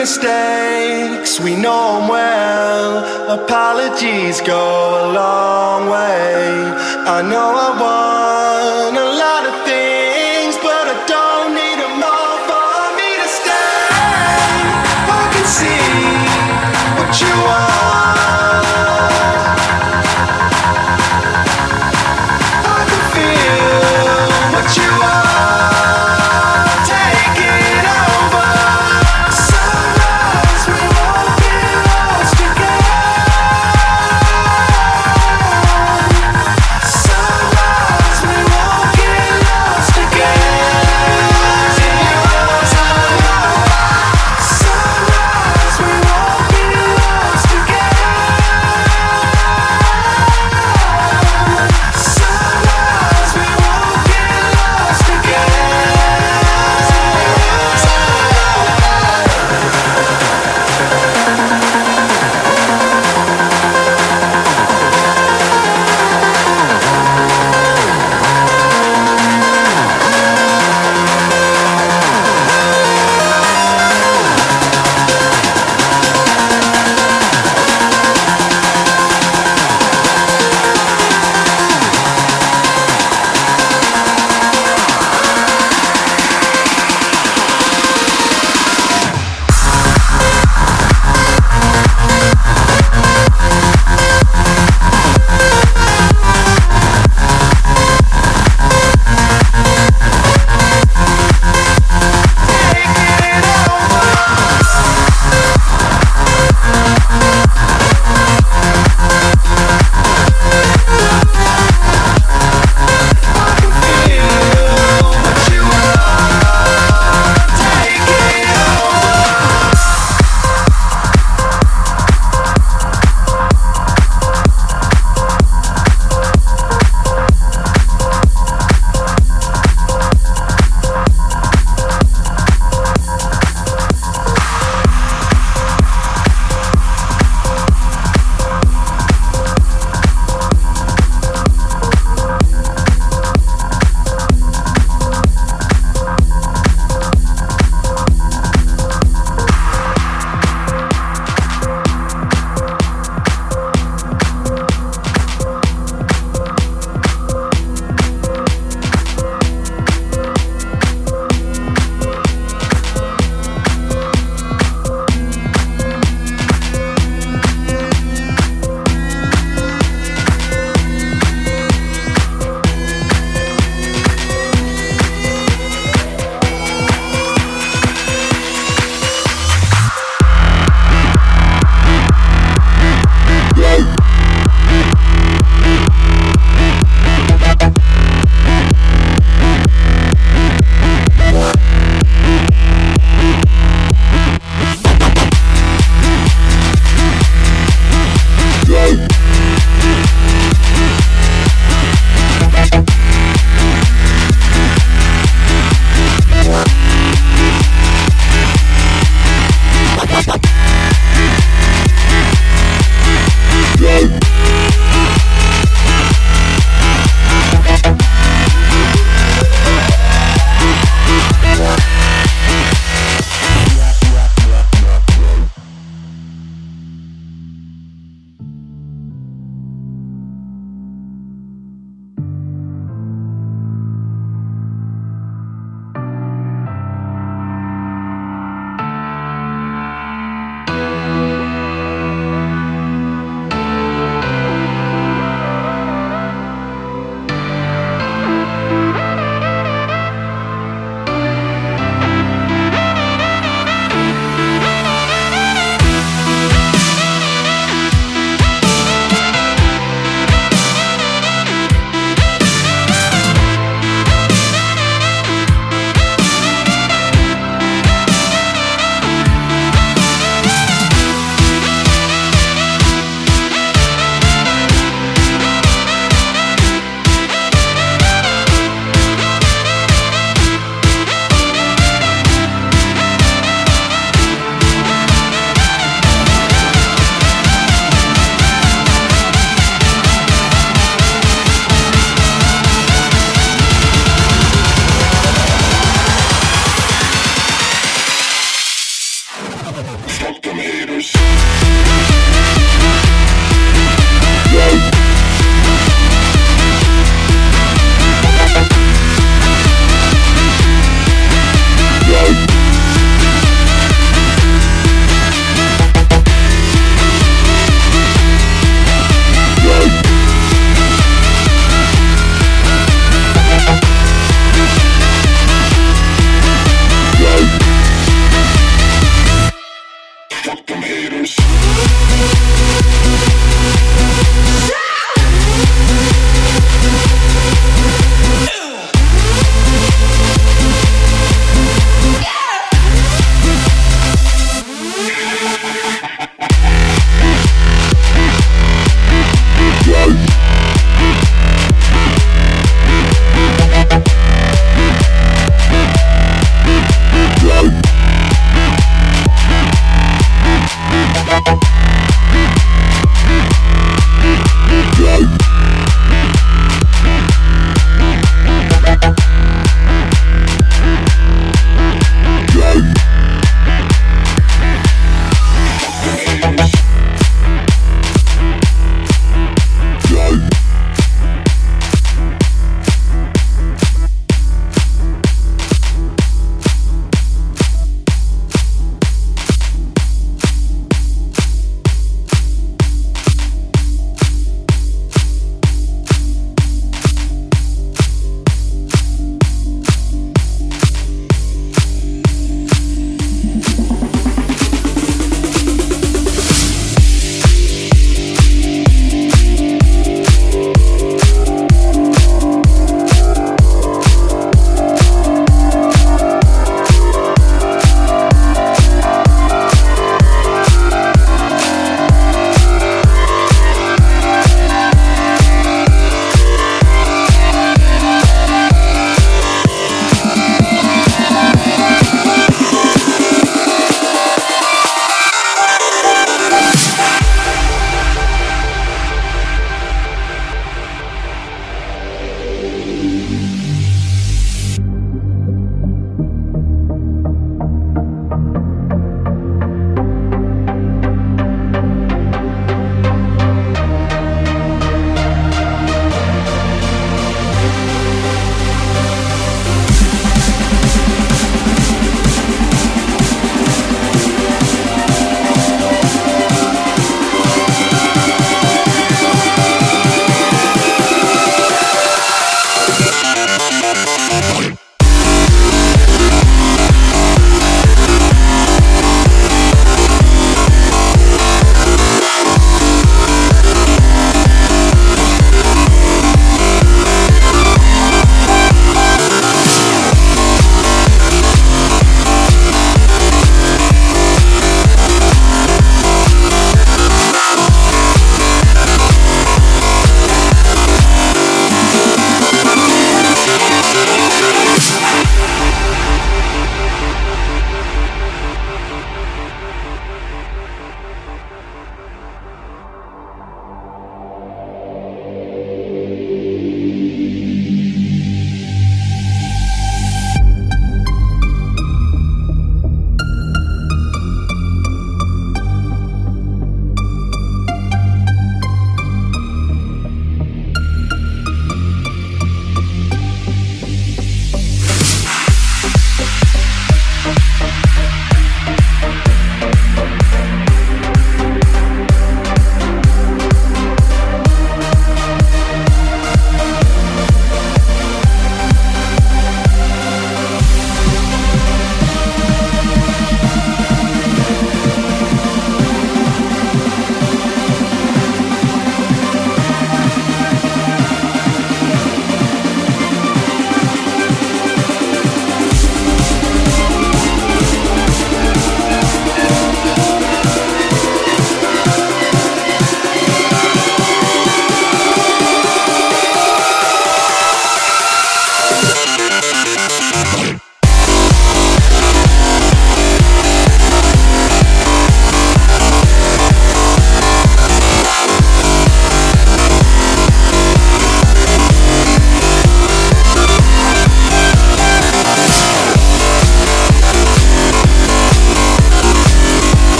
[0.00, 3.42] mistakes, we know them well.
[3.42, 4.64] Apologies go
[5.02, 6.64] a long way.
[7.16, 8.09] I know I won't.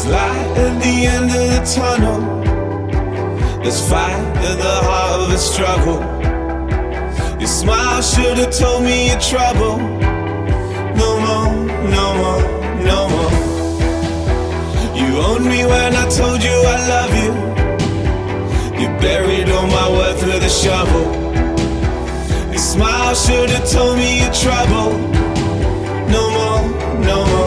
[0.00, 2.20] There's light at the end of the tunnel.
[3.62, 4.16] There's fire
[4.48, 6.00] at the heart of the struggle.
[7.38, 9.76] Your smile should have told me your trouble.
[10.96, 11.52] No more,
[11.98, 12.42] no more,
[12.82, 13.32] no more.
[14.96, 17.32] You owned me when I told you I love you.
[18.80, 21.06] You buried all my worth with a shovel.
[22.48, 24.96] Your smile should have told me your trouble.
[26.08, 26.62] No more,
[27.04, 27.39] no more.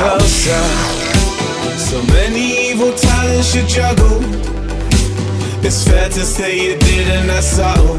[0.00, 0.64] Closer.
[1.76, 4.20] So many evil talents you juggle.
[5.62, 7.98] It's fair to say you didn't, that's subtle.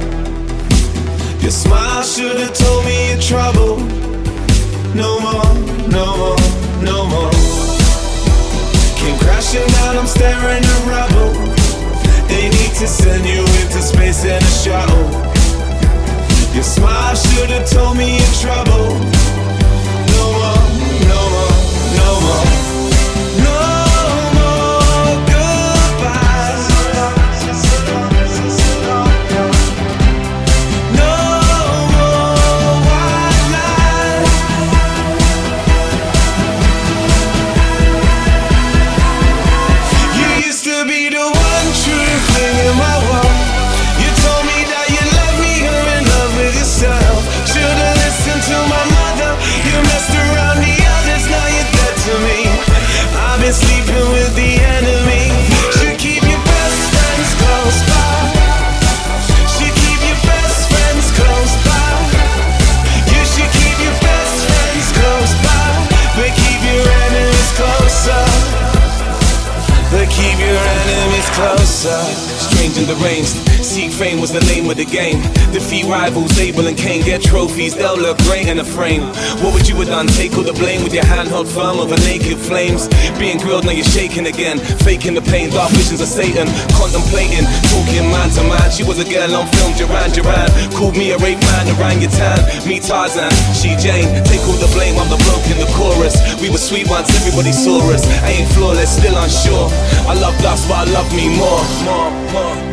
[1.42, 3.78] Your smile should have told me your trouble.
[4.96, 5.54] No more,
[5.98, 6.42] no more,
[6.90, 7.34] no more.
[9.00, 11.34] Came crashing down, I'm staring at rubble.
[12.30, 15.21] They need to send you into space in a shuttle.
[84.92, 86.52] Faking the pain, dark visions of Satan.
[86.76, 88.68] Contemplating, talking man to man.
[88.76, 90.52] She was a girl on film, Duran Duran.
[90.76, 92.44] Called me a rape man, orangutan.
[92.68, 94.12] Me Tarzan, she Jane.
[94.28, 96.20] Take all the blame, I'm the bloke in the chorus.
[96.44, 98.04] We were sweet once, everybody saw us.
[98.20, 99.72] I ain't flawless, still unsure.
[100.12, 102.71] I love us, but I love me more, more, more.